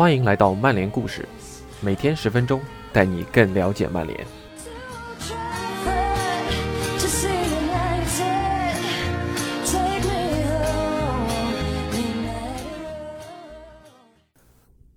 [0.00, 1.28] 欢迎来到曼联故事，
[1.82, 2.58] 每天十分钟，
[2.90, 4.26] 带你更了解曼联。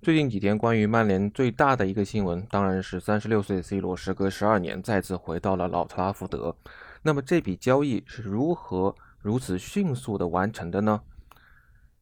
[0.01, 6.55] 最近几天，关于曼联最大的一个新闻，当然是三十六岁 C 罗时隔十二年再次回到了老特拉福德。
[7.01, 11.01] 那么这笔交易是如何如此迅速的完成的呢？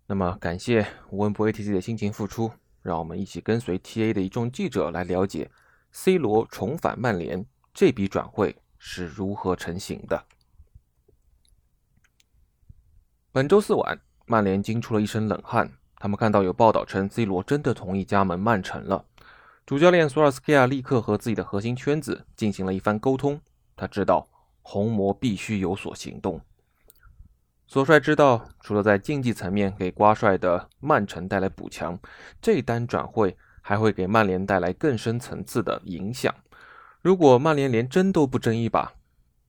[0.06, 5.50] 那么感谢温布 ATC 的辛勤付出，让我们一起跟随 TA 的一众记者来了解
[5.92, 10.26] C 罗重返曼联这笔转会是如何成型的。
[13.32, 19.06] 本周四晚，曼联惊出了一身冷汗，他们看到有报道称 C 罗真的同意加盟曼城了。
[19.66, 23.40] 主教练索尔斯克亚立刻和自己的核心圈子进行了一番沟通，
[23.76, 24.28] 他知道
[24.62, 26.42] 红魔必须有所行动。
[27.72, 31.98] 索帅知道，除了在竞技层面给瓜帅的曼城带来补强，
[32.42, 36.36] 这单转会还会给曼联带来更深层次的影响。
[37.02, 38.92] 如果曼联连争都不争一把，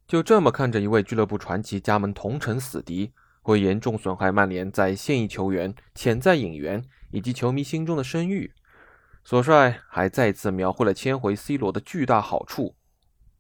[0.07, 8.53] 就这么看着一位俱乐部传奇加盟同城死敌，会严重损害曼联在现役球员、潜在引援以及球迷心中的声誉。
[9.25, 12.77] 索帅还再次描绘了签回 C 罗的巨大好处：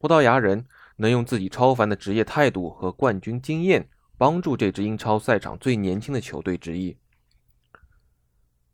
[0.01, 3.89] 葡萄牙人能用自己超凡的职业态度和冠军经验。
[4.23, 6.97] 帮助这支英超赛场最年轻的球队之一。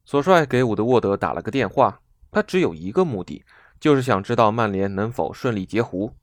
[0.05, 3.43] 索帅给伍德沃德打了个电话，他只有一个目的，
[3.81, 6.15] 就是想知道曼联能否顺利截胡。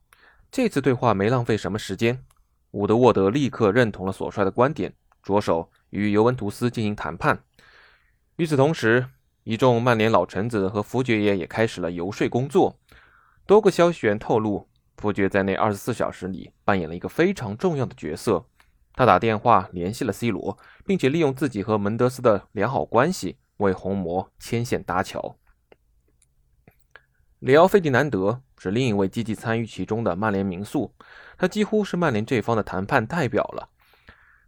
[0.48, 2.24] 这次对话没浪费什么时间，
[2.70, 7.42] 伍德沃德立刻认同了索帅的观点，着手与尤文图斯进行谈判。
[8.36, 9.08] 与此同时，
[9.42, 12.78] 一众曼联老臣子和福爵爷也开始了游说工作。
[13.44, 18.46] 多个消息源透露，福爵在那二十四小时里扮演了一个非常重要的角色。
[18.96, 25.36] 他打电话联系了 C 罗，并且利用自己和门德斯的良好关系为红魔牵线搭桥。
[27.40, 30.94] 里奥·费迪南德是另一位积极参与其中的曼联名宿，
[31.36, 33.68] 他几乎是曼联这方的谈判代表了。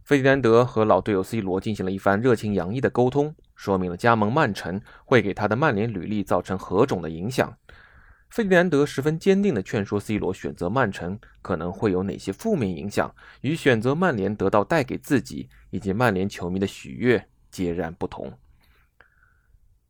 [0.03, 7.55] 费迪南德和老队友 C 罗进行了一番热情洋溢的沟通，说明了加盟曼城会给他的曼联履历造成何种的影响。
[8.29, 18.31] 费迪南德十分坚定地劝说 C 罗选择曼城可能会有哪些负面影响，与选择曼联得到带给自己以及曼联球迷的喜悦截然不同。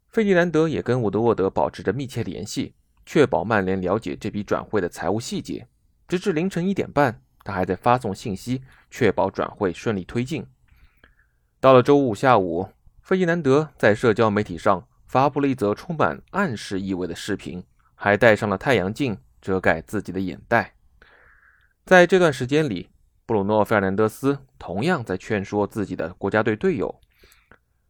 [0.07, 2.73] 费迪南德也跟伍德沃德保持着密切联系，
[3.05, 5.67] 确保曼联了解这笔转会的财务细节。
[6.07, 10.47] 直至凌晨一点半，他还在发送信息，确保转会顺利推进。
[11.59, 12.69] 到了周五下午，
[13.01, 17.63] 费迪南德在社交媒体上发布了一则充满暗示意味的视频。
[18.01, 20.73] 还戴上了太阳镜遮盖自己的眼袋。
[21.85, 22.89] 在这段时间里，
[23.25, 27.01] 布鲁诺·费尔南德斯同样在劝说自己的国家队队友。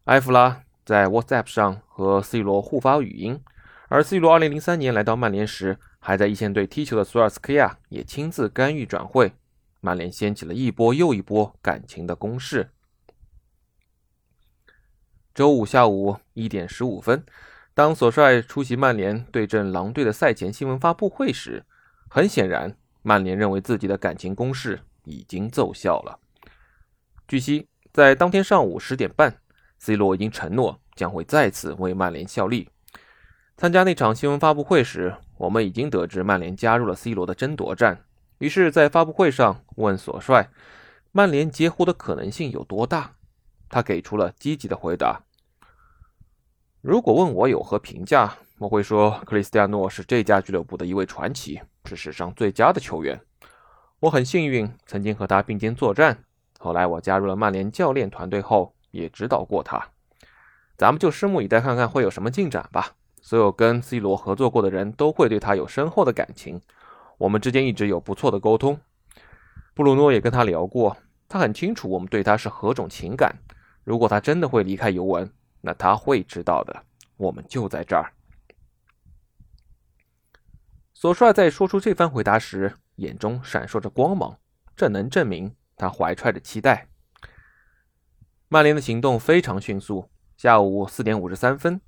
[0.05, 3.39] 埃弗拉在 WhatsApp 上和 C 罗互发语音，
[3.87, 9.33] 而 C 罗2003年来到曼联时还在一线队踢球的索尔斯克亚也亲自干预转会，
[9.79, 12.71] 曼联掀起了一波又一波感情的攻势。
[15.35, 17.23] 周五下午一点十五分。
[17.73, 21.63] 当索帅出席曼联对阵狼队的赛前新闻发布会时，
[22.09, 26.19] 很显然，曼联认为自己的感情攻势已经奏效了。
[27.27, 29.37] 据悉，在当天上午十点半
[29.77, 32.69] ，C 罗已经承诺将会再次为曼联效力。
[33.55, 38.03] 参加那场新闻发布会时，我们已经得知曼联加入了 C 罗的争夺战。
[38.39, 40.49] 于是，在发布会上问索帅，
[41.11, 43.15] 曼联截胡的可能性有多大？
[43.69, 45.21] 他给出了积极的回答。
[46.81, 53.19] 如果问我有何评价，我会说克里斯蒂亚诺是这家俱乐部的一位传奇，是史上最佳的球员。
[53.99, 56.23] 我很幸运曾经和他并肩作战，
[56.57, 59.89] 后来我加入了曼联教练团队后也指导过他。
[60.77, 62.95] 咱们就拭目以待，看看会有什么进展吧。
[63.21, 66.61] 所有跟 C 罗合作过的人都会对他有深厚的感情，
[67.17, 68.79] 我们之间一直有不错的沟通。
[69.73, 70.95] 布鲁诺也跟他聊过，
[71.27, 73.37] 他很清楚我们对他是何种情感。
[73.83, 75.29] 如果他真的会离开尤文，
[75.61, 76.83] 那他会知道的，
[77.17, 78.13] 我们就在这儿。
[80.93, 84.37] 索帅在说出这番回答时，眼中闪烁着光芒，
[84.75, 86.87] 这能证明他怀揣着期待。
[88.47, 91.79] 曼联的行动非常迅速，下午四点五十三分，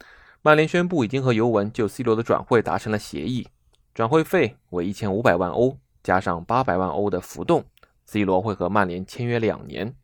[0.42, 3.50] 曼联宣布已经和尤文就 C 罗的转会达成了协议，
[3.94, 7.66] 转会费为一千五百万欧，加上八百万欧的浮动
[8.06, 9.96] ，C 罗会和曼联签约两年。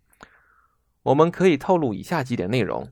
[1.03, 2.91] 我们可以透露以下几点内容。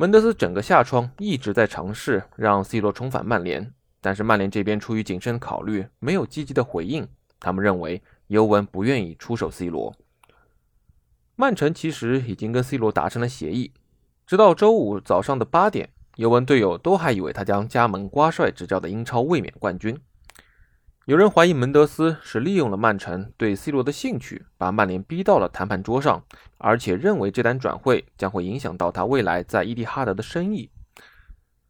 [0.00, 3.70] 门德斯整个夏窗一直在尝试让 C 罗重返曼联，
[4.00, 7.06] 但是曼联这边出于谨慎考虑，没有积极的回应。
[7.38, 9.94] 他们认为尤文不愿意出手 C 罗。
[11.36, 13.74] 曼城其实已经跟 C 罗达成了协议，
[14.26, 19.94] 直到周五早上的八点，尤文队友都还以为他将加盟瓜帅执教的英超卫冕冠军。
[21.10, 26.22] 有人怀疑门德斯是利用了曼城对 C 罗的兴趣，把曼联逼到了谈判桌上，
[26.56, 30.70] 而且认为这单转会将会影响到他未来在伊蒂哈德的生意。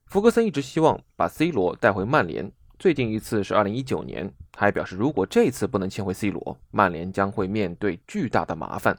[0.05, 8.99] 福格森一直希望把 C 罗带回曼联，最近一次是2019年，他还表示如果这次不能签回 C 罗，曼联将会面对巨大的麻烦。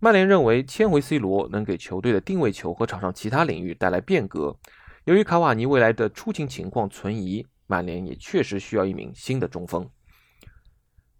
[0.00, 4.56] 曼联认为签回 C 罗能给球队的定位球和场上其他领域带来变革。
[5.04, 7.46] 由于卡瓦尼未来的出勤情况存疑。
[7.70, 9.88] 曼联也确实需要一名新的中锋。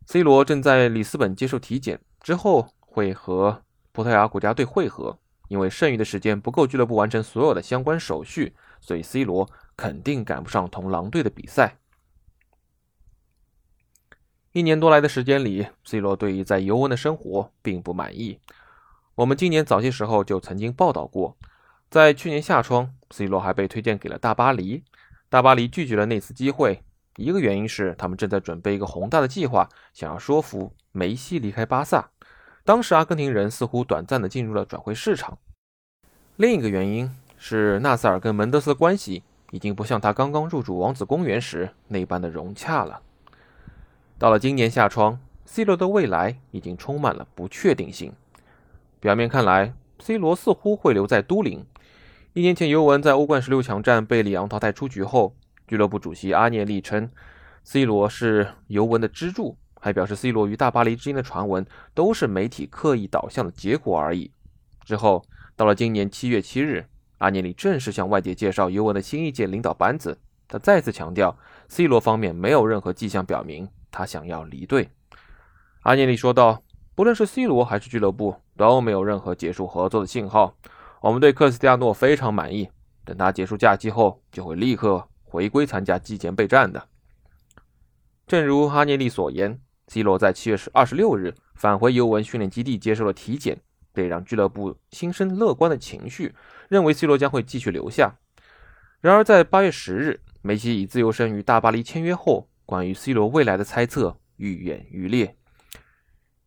[0.06, 3.62] C 罗正在里斯本接受体检，之后会和
[3.92, 5.16] 葡萄牙国家队会合。
[5.48, 11.78] 因为剩余的时间不够，俱乐部完成所有的相关手续，所以 C 罗肯定赶不上同狼队的比赛。
[14.52, 18.38] 一年多来的时间里，C 罗对于在尤文的生活并不满意。
[19.16, 21.36] 我们今年早些时候就曾经报道过，
[21.90, 24.84] 在去年夏窗，C 罗还被推荐给了大巴黎。
[25.30, 26.82] 大巴黎拒绝了那次机会，
[27.14, 32.10] 一个原因是他们正在准备一个宏大的计划，想要说服梅西离开巴萨。
[32.64, 35.38] 当时阿根廷人似乎短暂的进入了转会市场。
[36.34, 39.22] 另一个原因是纳塞尔跟门德斯的关系
[39.52, 43.00] 已经不像他刚刚入主王子公园时那般的融洽了。
[44.18, 48.12] 到了今年夏窗，C 罗的未来已经充满了不确定性。
[48.98, 51.64] 表面看来，C 罗似乎会留在都灵。
[52.32, 55.34] 一年前，尤文在欧冠十六强战被里昂淘汰出局后，
[55.66, 57.10] 俱乐部主席阿涅利称
[57.64, 64.30] ，C 罗是尤文的支柱，还表示 C 罗与大巴黎之间的传闻都是媒体刻意导向的结果而已。
[64.84, 65.24] 之后，
[65.56, 66.86] 到了今年七月七日，
[67.18, 70.16] 阿涅利正式向外界介绍尤文的新一届领导班子。
[70.46, 71.36] 他再次强调
[71.66, 74.88] ，C 罗方面没有任何迹象表明他想要离队。
[75.82, 76.62] 阿涅利说道
[76.94, 80.54] ：“不论是 C 罗还是俱乐部，都没有任何结束合作的信号。”
[81.00, 82.68] 我们对克里斯蒂亚诺非常满意，
[83.06, 86.88] 等他结束假期后，就会立刻回归参加季前备战的。
[88.26, 93.58] 正如哈涅利所言，C 罗在七月十二十六日返回尤文训练基地接受了体检，
[93.94, 96.34] 这让俱乐部心生乐观的情绪，
[96.68, 98.14] 认为 C 罗将会继续留下。
[99.00, 105.34] 然而，在八月十日，梅西以自由身与大巴黎签约后，关于 C 罗未来的猜测愈演愈烈。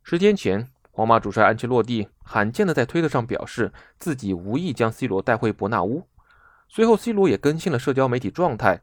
[0.04, 0.73] 十天前。
[0.96, 6.08] 皇马主帅安切洛蒂罕见的在推特上表示自己无意将 C 罗带回伯纳乌。
[6.70, 8.80] 随后，C 罗也更新了社交媒体状态，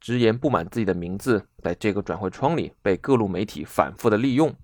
[0.00, 4.54] 直言不满自己的名字在这个转会窗里被各路媒体反复的利用。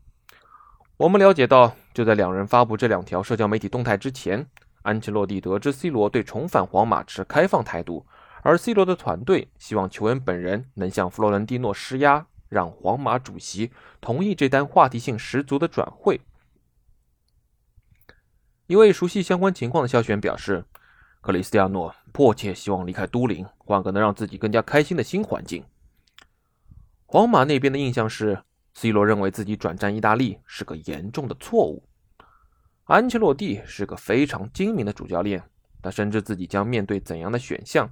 [0.96, 4.46] 我们了解到，就在两人发布这两条社交媒体动态之前，
[4.80, 8.06] 安切洛蒂得知 C 罗对重返皇马持开放态度，
[8.40, 13.70] 而 C 罗的团队希望球员本人能向弗洛伦蒂诺施压，让皇马主席
[14.00, 16.18] 同意这单话题性十足的转会。
[18.66, 20.64] 一位熟悉相关情况的消息员表示，
[21.20, 25.62] 克里斯蒂亚诺迫切希望离开都灵，换个能让自己更加开心的新环境。
[27.04, 28.42] 皇马那边的印象是
[28.74, 31.84] ，C 罗认为自己转战意大利是个严重的错误。
[32.86, 35.44] 安切洛蒂是个非常精明的主教练，
[35.80, 37.88] 他深知自己将面对怎样的选项。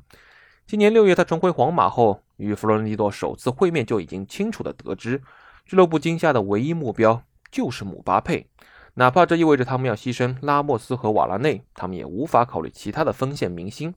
[0.67, 5.23] 今年六月，他重回皇马后，与弗洛伦蒂诺首次会面就已经清楚地得知，
[5.67, 7.23] 俱乐部今夏的唯一目标
[7.53, 8.49] 就是姆巴佩。
[8.95, 13.93] 哪怕这意味着他们要牺牲拉莫斯和瓦拉内，他们也无法考虑其他的锋线明星。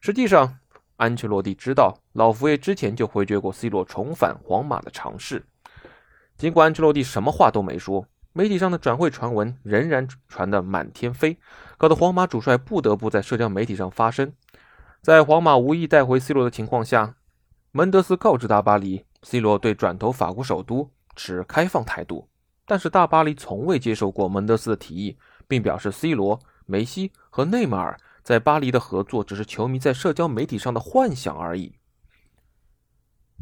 [0.00, 0.58] 实际上，
[0.96, 5.44] 安切洛蒂知道老佛爷之前就回绝过 C 罗重返皇马的尝试。
[6.38, 11.36] 尽管安切洛蒂什么话都没说，媒体上的转会传闻仍然传得满天飞，
[11.76, 14.32] 搞得皇马主帅不得不在社交媒体上发声。
[15.02, 17.16] 在皇马无意带回 C 罗的情况下，
[17.72, 22.29] 门德斯告知大巴黎，C 罗对转投法国首都持开放态度。
[22.70, 31.74] 但是大巴黎从未接受过门德斯的提议，并表示 C 罗、梅西和内马尔在巴黎的合作只是球迷在社交媒体上的幻想而已。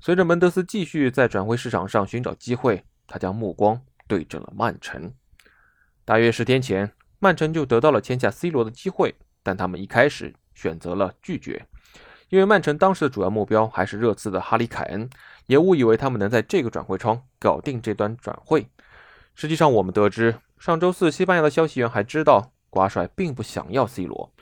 [0.00, 5.12] 随着门德斯继续在转会市场上寻找机会，他将目光对准了曼城。
[6.06, 11.66] 大约十天前，曼城就得到了签下 C 罗的机会，但他们一开始选择了拒绝，
[12.30, 15.10] 因为曼城当时的主要目标还是热刺的哈里凯恩，
[15.48, 18.66] 也误以为他们能在这个转会窗搞定这段转会。
[19.40, 24.32] 实际上，我们得知，上周四，西班牙的消息源还知道，瓜帅并不想要 C 罗。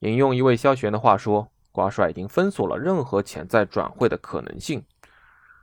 [0.00, 4.84] 引用一位消息源的话说，瓜帅已经封锁了任何潜在转会的可能性。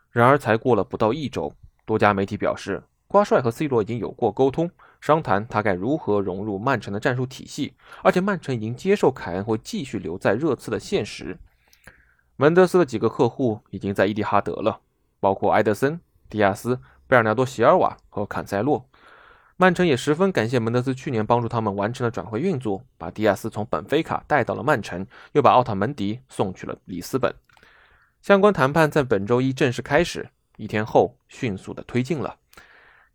[0.09, 1.53] 然而，才过了不到一周，
[1.85, 11.37] 多家媒体表示，瓜帅和 C 罗已经有过沟通，商谈他该如何融入曼城的战术体系，而且曼城已经接受凯恩会继续留在热刺的现实。
[12.37, 14.79] 门德斯的几个客户已经在伊蒂哈德了，
[15.19, 16.79] 包括埃德森、迪亚斯。
[17.09, 18.87] 贝尔纳多·席尔瓦和坎塞洛，
[19.57, 27.33] 曼城也十分感谢门德斯去年帮助他们完成了转会运作，把迪亚斯从本菲卡带到了曼城，又把奥塔门迪送去了里斯本。
[28.21, 32.35] 相关谈判在本周一正式开始，一天后迅速的推进了。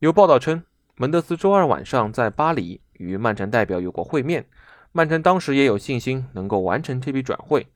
[0.00, 0.64] 有报道称，
[0.96, 4.44] 门德斯周二晚上在巴黎与曼城代表有过会面，
[4.90, 7.68] 曼城当时也有信心能够完成这笔转会，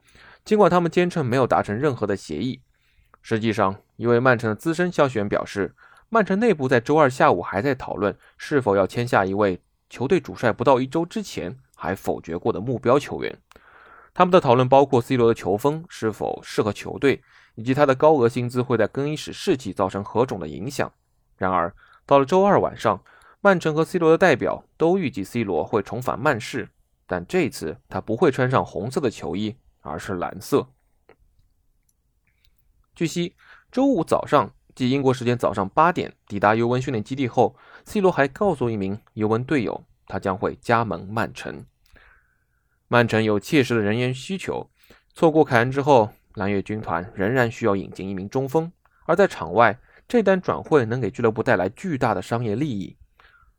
[0.44, 2.60] 尽管他们坚称没有达成任何的协议。
[3.22, 5.76] 实际上，一位曼城的资深消息源表示。
[6.10, 9.60] 曼城内部在周二下午还在讨论是否要签下一位
[9.90, 13.38] 球队主帅不到一周之前还否决过的目标球员。
[14.14, 17.22] 他们的讨论包括 C 罗的球风是否适合球队，
[17.56, 20.90] 以及他的高额薪资会在更衣室士气造成何种的影响。
[21.36, 21.72] 然而，
[22.06, 23.04] 到了周二晚上，
[23.40, 26.70] 曼城和 C 罗的代表都预计 C 罗会重返曼市，
[27.06, 30.66] 但这次他不会穿上红色的球衣，而是蓝色。
[32.94, 33.36] 据悉，
[33.70, 34.50] 周五早上。
[34.78, 41.64] 即英国时间早上八点抵达尤文训练基地后，C 罗还告诉一名尤文队友，他将会加盟曼城。
[42.86, 44.70] 曼城有切实的人员需求，
[45.14, 48.70] 错过凯恩之后，蓝月军团仍然需要引进一名中锋。
[49.06, 52.96] 而在场外，这单转会能给俱乐部带来巨大的商业利益。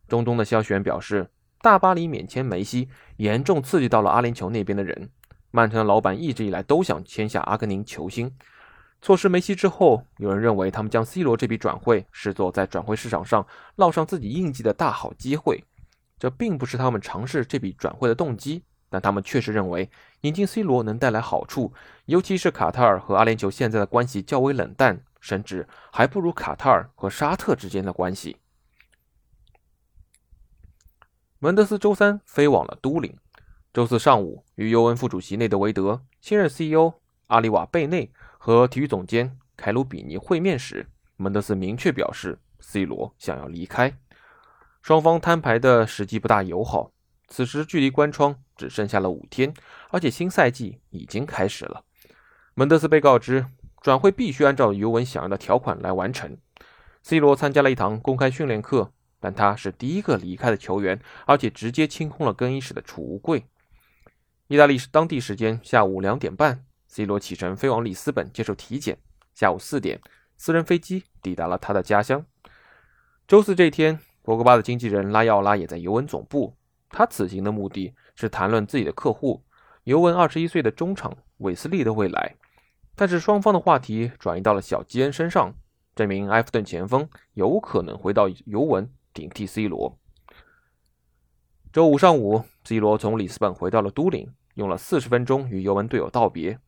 [0.08, 1.28] 中东的消息源表示，
[1.60, 5.10] 大巴黎免签梅西，严重刺激到了阿联酋那边的人。
[5.50, 8.34] 曼城的老板一直以来都想签下阿根廷球星。
[9.02, 15.64] 错失梅西之后，有人认为他们将 C 罗这笔转会视作在转会市场上烙上自己印记的大好机会。
[16.18, 19.88] 这并不是他们尝试这笔转会的动机，但他们确实认为
[20.20, 21.72] 引进 C 罗能带来好处，
[22.04, 28.36] 尤其是卡塔尔和阿联酋现在的关系较为冷淡，甚至还不如卡塔尔和沙特之间的关系。
[31.38, 33.16] 门德斯周三飞往了都灵，
[33.72, 36.92] 周四上午与尤文副主席内德维德、新任 CEO
[37.30, 38.12] 阿里瓦贝内。
[38.42, 40.86] 和体育总监凯鲁比尼会面时，
[41.18, 43.98] 门德斯明确表示，C 罗想要离开。
[44.80, 46.90] 双方摊牌的时机不大友好。
[47.28, 49.52] 此时距离关窗只剩下了五天，
[49.90, 51.84] 而且新赛季已经开始了。
[52.54, 53.44] 门德斯被告知，
[53.82, 56.38] 转会必须按照尤文想要的条款来完成。
[57.02, 63.44] C 罗参加了一堂公开训练课，但他是第一个离开的球员，而且直接清空了更衣室的储物柜。
[64.48, 66.64] 意大利当地时间下午两点半。
[66.90, 68.98] C 罗启程飞往里斯本接受体检。
[69.32, 70.00] 下午四点，
[70.36, 72.26] 私人飞机抵达了他的家乡。
[73.28, 76.56] 周四这天，博格巴的经纪人拉奥拉也在尤文总部。
[76.88, 79.44] 他此行的目的是谈论自己的客户
[79.84, 82.34] 尤文二十一岁的中场韦斯利的未来。
[82.96, 85.54] 但是双方的话题转移到了小基恩身上。
[85.94, 89.96] 这名埃弗顿前锋有可能回到尤文顶替 C 罗。
[91.72, 96.58] 周五上午，C 罗从里斯本回到了都灵，用了四十分钟与尤文队友道别。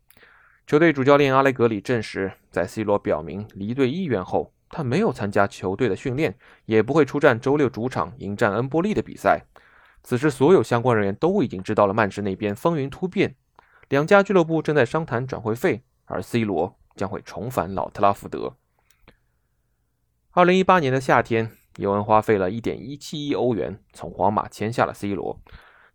[0.73, 9.45] 球队主教练阿雷格里证实，在 C 罗表明离队意愿后，他没有参加球队的训练，也不会出战周六主场迎战恩波利的比赛。
[10.03, 13.37] 此时，所有相关人员都已经知道了曼市那边风云突变，
[13.91, 18.57] 两家俱乐部正在商谈转会费，而 C 罗将会重返老特拉福德。
[20.31, 25.39] 二零一八年的夏天，尤文花费了一点一七亿欧元从皇马签下了 C 罗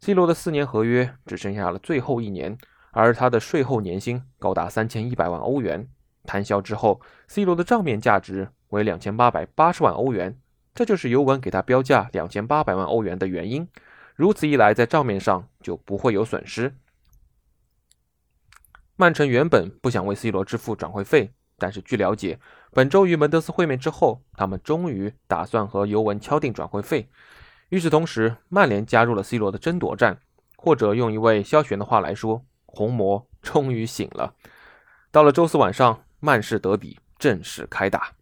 [0.01, 2.55] ，C 罗的四年合约只剩下了最后一年。
[2.99, 5.87] 而他的税后年薪高达三千一百万欧元，
[6.23, 10.35] 摊销之后，C 罗的账面价值为两千八百八十万欧元，
[10.73, 13.69] 这就是尤文给他标价两千八百万欧元的原因。
[14.15, 16.75] 如此一来，在账面上就不会有损失。
[18.95, 22.39] 曼城原本不想为 C 罗支付转会费，但是据了解，
[22.71, 27.07] 本周与门德斯会面之后，他们终于打算和尤文敲定转会费。
[27.69, 30.19] 与此同时，曼联加入了 C 罗的争夺战，
[30.55, 32.43] 或者用一位萧玄的话来说。
[32.77, 34.35] 红魔终于醒了。
[35.09, 38.13] 到了周四晚上，曼市德比正式开打。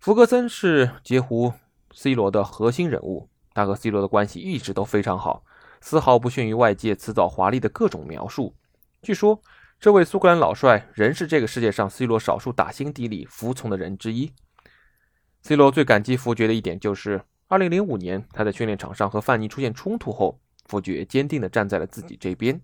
[0.00, 1.52] 福格森是截胡
[1.94, 5.44] C 罗的核心人物，他和 C 罗的关系一直都非常好，
[5.80, 8.56] 丝毫不逊于外界辞藻华丽的各种描述。
[9.00, 9.40] 据说，
[9.78, 14.32] 这位苏格兰老帅仍是这个世界上 C 罗少数打心底里服从的人之一。
[15.42, 22.60] C 罗最感激福爵的一点就是，二零零五年他在训练场上和范尼出现冲突后，福爵坚定地站在了自己这边。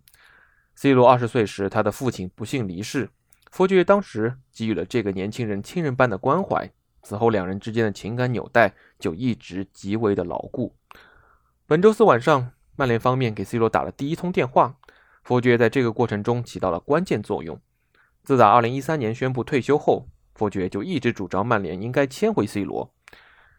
[0.81, 3.11] C 罗二十岁时，他的父亲不幸离世，
[3.51, 6.71] 佛爵当时给予了这个年轻人亲人般的关怀。
[7.03, 10.77] 此后，两人之间的情感纽带就一直极为的牢固。
[11.67, 14.77] 本周四晚上，曼联方面给 C 罗打了第一通电话，
[15.25, 17.61] 佛爵在这个过程中起到了关键作用。
[18.23, 20.07] 自打2013年宣布退休后，
[20.37, 22.95] 佛爵就一直主张曼联应该签回 C 罗。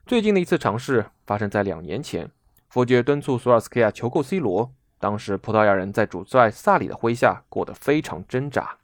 [0.05, 2.31] 最近的一次尝试发生在两年前，
[2.69, 4.73] 佛爵敦促索尔斯克亚求购 C 罗。
[4.99, 8.77] 当时，葡萄牙人在主帅萨里的麾下过得非常挣扎。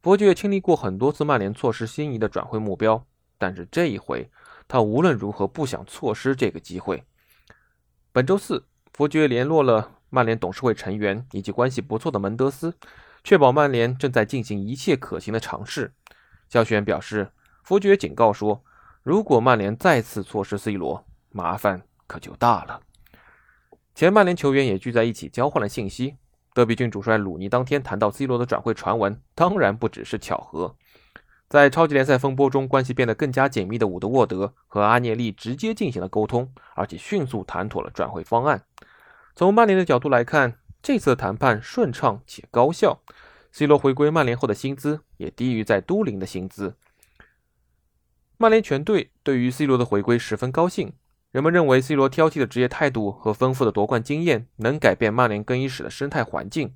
[0.00, 3.04] 伯爵经历过很多次曼联错失心仪的转会目标，
[3.36, 4.30] 但是这一回，
[4.66, 7.04] 他无论如何不想错失这个机会。
[8.10, 12.74] 本周四，伯爵联络了曼联董事会成员以及关系不错的门德斯，
[13.22, 15.92] 确保曼联正在进行一切可行的尝试。
[16.48, 17.30] 肖选表示，
[17.66, 18.64] 伯爵警告说，
[19.02, 22.80] 如果曼联再次错失 C 罗，麻烦可就大了。
[23.98, 26.18] 前曼联球员也聚在一起交换了信息。
[26.54, 30.76] 德比郡主帅鲁尼当天谈到 C 罗的转会传闻，当然不只是巧合。
[31.48, 38.62] 在超级联赛风波中，关系变得更加紧密的伍德沃德和阿涅利直接进行了沟通，而且迅速谈妥了转会方案。
[39.34, 43.02] 从曼联的角度来看，这次谈判顺畅且高效。
[43.50, 46.76] C 罗回归曼联后的薪资也低于在都灵的薪资。
[48.36, 50.92] 曼联全队对于 C 罗的回归十分高兴。
[51.30, 56.74] 人们认为 C 罗挑剔的职业态度和丰富的夺冠经验能改变曼联更衣室的生态环境。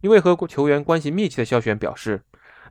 [0.00, 2.22] 一位和球员关系密切的肖选表示。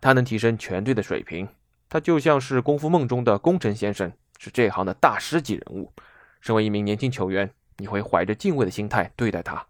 [0.03, 1.47] 他能提升全队的水平，
[1.87, 5.93] 他就像是功夫梦中的功臣先生，是这行的大师级人物。
[6.39, 9.67] 身为一名年轻球员，你会怀着敬畏的心态对待他。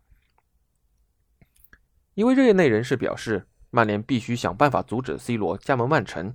[2.13, 6.33] 一位业内人士表示，曼联必须想办法阻止 C 罗加盟曼城。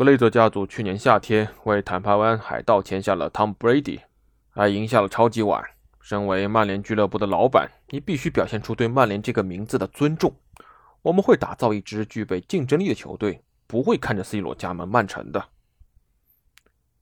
[0.00, 4.00] 格雷泽家族去年夏天为坦帕湾海盗签下了 Tom Brady，
[4.48, 5.62] 还赢下了超级碗。
[6.00, 10.34] 身为曼联俱乐部的老板，你必须表现出对曼联这个名字的尊重。
[11.02, 15.48] 我们会打造一支具备竞争力的球队，不会看着 C 罗加盟曼城的。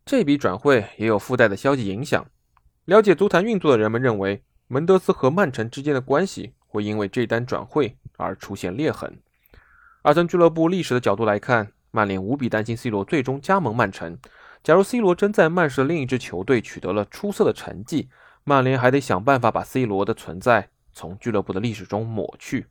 [0.04, 2.26] 这笔转会也有附带的消极影响。
[2.84, 9.20] 了解足坛运作的人们认为，门德斯和曼城之间的关系会因为这单转会而出现裂痕。
[10.02, 14.18] 而从俱乐部历史的角度来看，曼联无比担心 C 罗最终加盟曼城。
[14.62, 18.08] 假如 C 罗真在曼市另一支球队取得了出色的成绩，
[18.44, 22.66] 曼联还得想办法把 C 罗的存在从俱乐部的历史中抹去。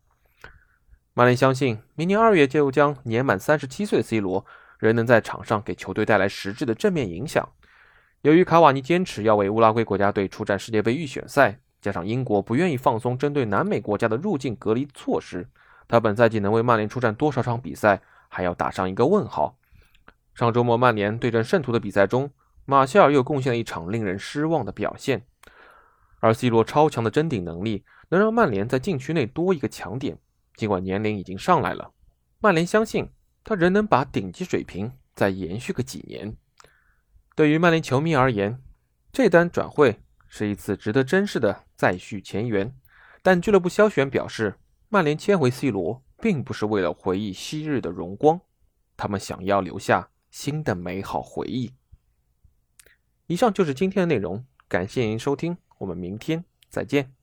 [1.13, 4.45] 曼联相信，明年二月就将年满三十七岁的 C 罗
[4.77, 7.49] 仍能在场上给球队带来实质的正面影响。
[8.21, 15.47] 由于卡瓦尼坚持要为乌拉圭国家队出战世界杯预选赛，加上英国不愿意放松针对南美国家的入境隔离措施，
[15.87, 19.57] 他本赛季能为曼联出战多少场比赛，还要打上一个问号。
[20.33, 22.31] 上周末曼联对阵圣徒的比赛中，
[22.65, 25.25] 马歇尔又贡献了一场令人失望的表现。
[26.19, 30.17] 而 C 罗超强的争顶能力，能让曼联在禁区内多一个强点。
[30.55, 31.91] 尽管年龄已经上来了，
[32.39, 33.11] 曼联相信
[33.43, 36.35] 他仍能把顶级水平再延续个几年。
[37.35, 38.59] 对于曼联球迷而言，
[39.11, 42.75] 这单转会是一次值得珍视的再续前缘。
[43.21, 44.55] 但俱乐部肖选表示，
[44.89, 48.39] 曼联签回 C 罗并不是为了回忆昔日的荣光，
[48.95, 51.71] 他们想要留下新的美好回忆。
[53.27, 57.16] 以上就是今天的内容，感谢您收听，我们明天再见。